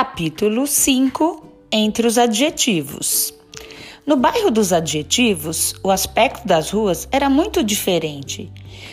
[0.00, 3.34] Capítulo 5 Entre os adjetivos.
[4.06, 8.48] No bairro dos adjetivos, o aspecto das ruas era muito diferente.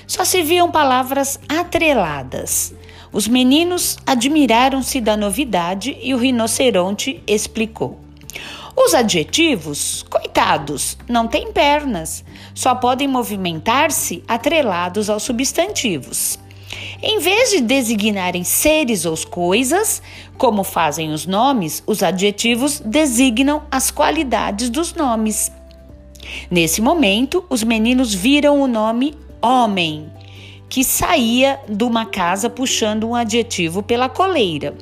[0.07, 2.73] Só se viam palavras atreladas.
[3.13, 7.99] Os meninos admiraram-se da novidade e o rinoceronte explicou.
[8.75, 12.25] Os adjetivos, coitados, não têm pernas,
[12.55, 16.39] só podem movimentar-se atrelados aos substantivos.
[17.01, 20.01] Em vez de designarem seres ou coisas,
[20.37, 25.51] como fazem os nomes, os adjetivos designam as qualidades dos nomes.
[26.49, 30.11] Nesse momento, os meninos viram o nome homem,
[30.67, 34.75] que saía de uma casa puxando um adjetivo pela coleira.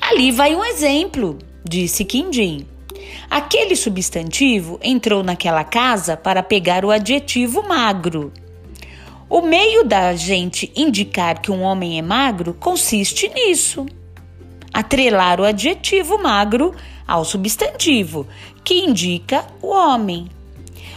[0.00, 2.66] Ali vai um exemplo, disse Quindim.
[3.30, 8.32] Aquele substantivo entrou naquela casa para pegar o adjetivo magro.
[9.30, 13.84] O meio da gente indicar que um homem é magro consiste nisso.
[14.72, 16.74] Atrelar o adjetivo magro
[17.06, 18.26] ao substantivo,
[18.64, 20.28] que indica o homem.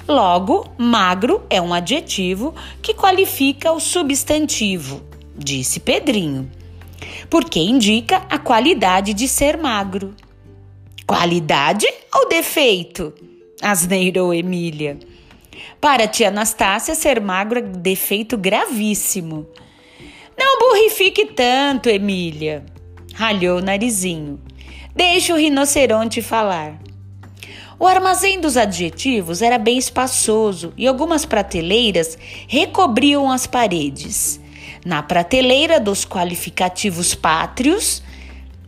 [0.08, 5.02] Logo, magro é um adjetivo que qualifica o substantivo,
[5.38, 6.50] disse Pedrinho,
[7.30, 10.16] porque indica a qualidade de ser magro.
[11.06, 11.86] Qualidade
[12.16, 13.14] ou defeito?
[13.62, 14.98] Asneirou Emília.
[15.80, 19.48] Para tia Anastácia, ser magro é defeito gravíssimo.
[20.38, 22.66] Não burrifique tanto, Emília,
[23.14, 24.40] ralhou o narizinho.
[24.96, 26.80] Deixe o rinoceronte falar.
[27.80, 32.18] O armazém dos adjetivos era bem espaçoso e algumas prateleiras
[32.48, 34.40] recobriam as paredes.
[34.86, 38.04] Na prateleira dos qualificativos pátrios,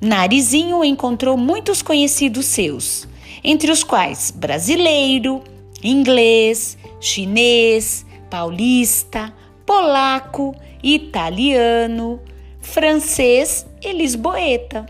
[0.02, 3.08] Narizinho encontrou muitos conhecidos seus,
[3.44, 5.44] entre os quais brasileiro,
[5.84, 9.34] inglês, chinês, paulista,
[9.66, 12.20] polaco, italiano,
[12.62, 14.86] francês e lisboeta,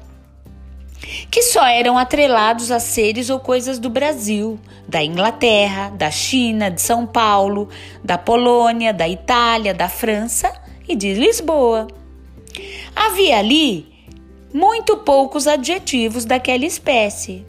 [1.31, 6.81] que só eram atrelados a seres ou coisas do Brasil, da Inglaterra, da China, de
[6.81, 7.67] São Paulo,
[8.03, 10.53] da Polônia, da Itália, da França
[10.87, 11.87] e de Lisboa.
[12.95, 13.87] Havia ali
[14.53, 17.43] muito poucos adjetivos daquela espécie.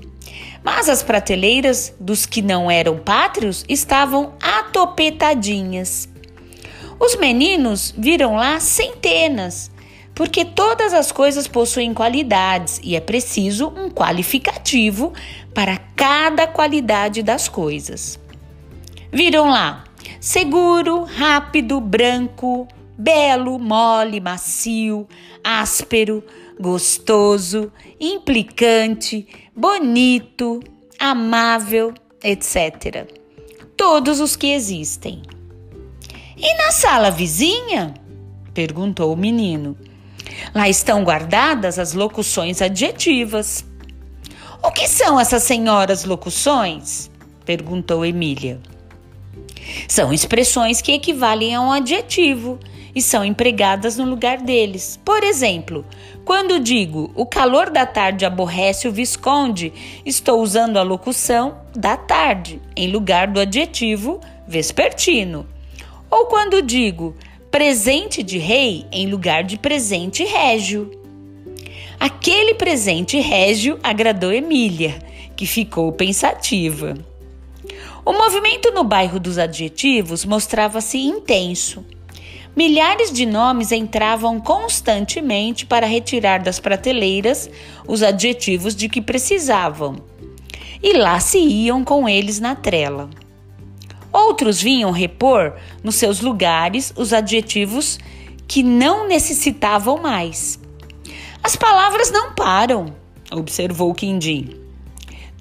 [0.64, 6.08] Mas as prateleiras dos que não eram pátrios estavam atopetadinhas.
[6.98, 9.70] Os meninos viram lá centenas,
[10.14, 15.12] porque todas as coisas possuem qualidades e é preciso um qualificativo
[15.53, 18.19] para cada qualidade das coisas.
[19.12, 19.84] Viram lá
[20.19, 22.66] seguro, rápido, branco,
[22.97, 25.06] belo, mole, macio,
[25.42, 26.24] áspero,
[26.59, 30.60] gostoso, implicante, bonito,
[30.98, 31.92] amável,
[32.22, 33.09] etc.
[33.76, 35.22] Todos os que existem.
[36.37, 37.94] E na sala vizinha?
[38.53, 39.76] perguntou o menino.
[40.54, 43.65] Lá estão guardadas as locuções adjetivas.
[44.62, 47.10] O que são essas senhoras locuções?
[47.44, 48.60] perguntou Emília.
[49.88, 52.59] São expressões que equivalem a um adjetivo
[52.94, 54.99] e são empregadas no lugar deles.
[55.05, 55.84] Por exemplo,
[56.25, 59.72] quando digo o calor da tarde aborrece o Visconde,
[60.06, 65.47] estou usando a locução da tarde em lugar do adjetivo vespertino.
[66.10, 67.15] Ou quando digo
[67.50, 70.91] presente de rei em lugar de presente régio.
[72.00, 74.99] Aquele presente régio agradou Emília,
[75.37, 76.94] que ficou pensativa.
[78.04, 81.84] O movimento no bairro dos adjetivos mostrava-se intenso.
[82.56, 87.50] Milhares de nomes entravam constantemente para retirar das prateleiras
[87.87, 89.97] os adjetivos de que precisavam,
[90.81, 93.10] e lá se iam com eles na trela.
[94.12, 97.98] Outros vinham repor nos seus lugares os adjetivos
[98.47, 100.60] que não necessitavam mais.
[101.42, 102.94] As palavras não param,
[103.32, 104.63] observou Quindim.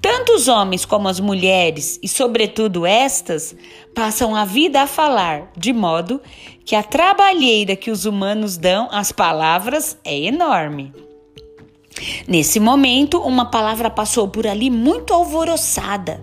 [0.04, 3.56] Tanto os homens como as mulheres, e sobretudo estas,
[3.94, 6.20] passam a vida a falar, de modo
[6.62, 10.92] que a trabalheira que os humanos dão às palavras é enorme.
[12.28, 16.22] Nesse momento, uma palavra passou por ali muito alvoroçada.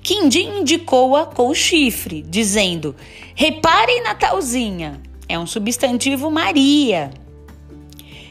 [0.00, 2.94] Quindim indicou-a com o chifre, dizendo:
[3.34, 7.10] Reparem na talzinha, é um substantivo Maria,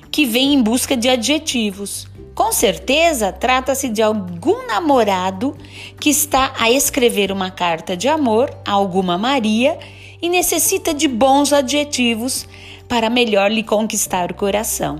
[0.10, 2.08] que vem em busca de adjetivos.
[2.38, 5.58] Com certeza, trata-se de algum namorado
[6.00, 9.80] que está a escrever uma carta de amor a alguma Maria
[10.22, 12.48] e necessita de bons adjetivos
[12.88, 15.00] para melhor lhe conquistar o coração.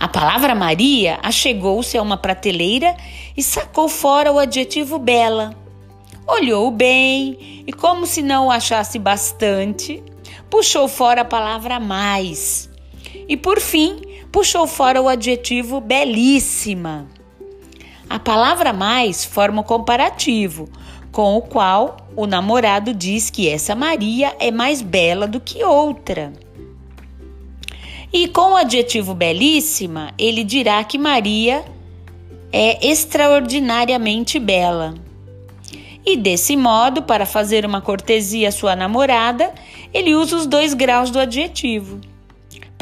[0.00, 2.96] A palavra Maria achegou-se a uma prateleira
[3.36, 5.54] e sacou fora o adjetivo bela.
[6.26, 10.02] Olhou bem e, como se não o achasse bastante,
[10.48, 12.70] puxou fora a palavra mais.
[13.28, 14.00] E por fim,
[14.32, 17.06] puxou fora o adjetivo belíssima.
[18.08, 20.68] A palavra mais forma o comparativo,
[21.12, 26.32] com o qual o namorado diz que essa Maria é mais bela do que outra.
[28.10, 31.64] E com o adjetivo belíssima, ele dirá que Maria
[32.50, 34.94] é extraordinariamente bela.
[36.04, 39.52] E desse modo, para fazer uma cortesia à sua namorada,
[39.94, 42.11] ele usa os dois graus do adjetivo.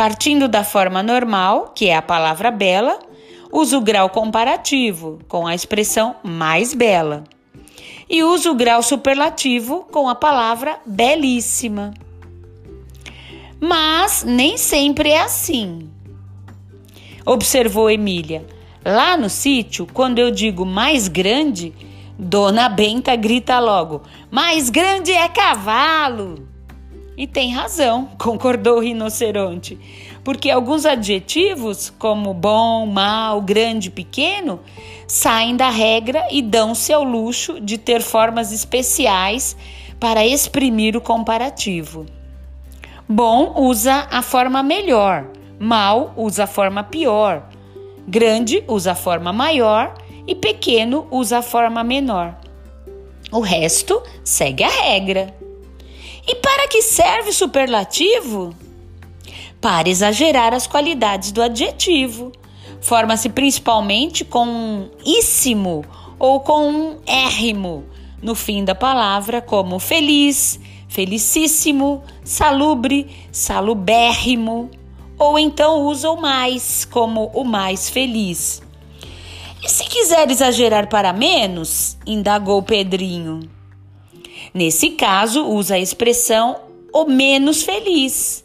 [0.01, 2.99] Partindo da forma normal, que é a palavra bela,
[3.53, 7.25] usa o grau comparativo, com a expressão mais bela.
[8.09, 11.93] E usa o grau superlativo com a palavra belíssima.
[13.61, 15.91] Mas nem sempre é assim.
[17.27, 18.47] Observou Emília.
[18.83, 21.75] Lá no sítio, quando eu digo mais grande,
[22.19, 24.01] Dona Benta grita logo:
[24.31, 26.50] Mais grande é cavalo!
[27.21, 29.79] E tem razão, concordou o rinoceronte,
[30.25, 34.59] porque alguns adjetivos, como bom, mal, grande, pequeno,
[35.07, 39.55] saem da regra e dão-se ao luxo de ter formas especiais
[40.01, 42.07] para exprimir o comparativo.
[43.07, 45.27] Bom usa a forma melhor,
[45.59, 47.51] mal usa a forma pior,
[48.09, 49.93] grande usa a forma maior
[50.27, 52.35] e pequeno usa a forma menor.
[53.31, 55.40] O resto segue a regra.
[56.31, 58.55] E para que serve o superlativo?
[59.61, 62.31] Para exagerar as qualidades do adjetivo.
[62.81, 65.85] Forma-se principalmente com um íssimo
[66.21, 67.85] ou com um érrimo
[68.23, 74.71] no fim da palavra, como feliz, felicíssimo, salubre, salubérrimo,
[75.19, 78.63] ou então usa o mais, como o mais feliz.
[79.65, 81.99] E se quiser exagerar para menos?
[82.07, 83.51] indagou Pedrinho.
[84.53, 86.57] Nesse caso, usa a expressão
[86.93, 88.45] o menos feliz.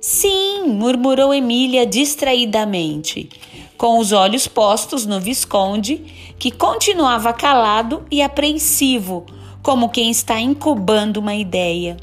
[0.00, 3.28] Sim, murmurou Emília distraidamente,
[3.76, 9.26] com os olhos postos no Visconde, que continuava calado e apreensivo,
[9.62, 11.96] como quem está incubando uma ideia.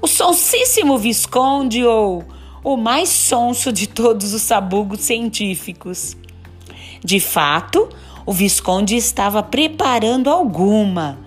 [0.00, 2.24] O sonsíssimo Visconde ou
[2.62, 6.16] o mais sonso de todos os sabugos científicos.
[7.04, 7.88] De fato,
[8.26, 11.18] o Visconde estava preparando alguma.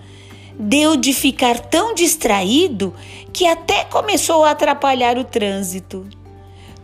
[0.58, 2.94] Deu de ficar tão distraído
[3.32, 6.06] que até começou a atrapalhar o trânsito.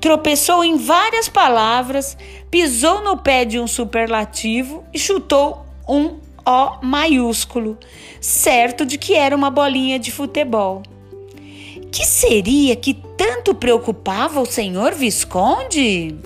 [0.00, 2.16] Tropeçou em várias palavras,
[2.50, 7.76] pisou no pé de um superlativo e chutou um O maiúsculo,
[8.20, 10.82] certo de que era uma bolinha de futebol.
[11.92, 16.16] Que seria que tanto preocupava o senhor Visconde?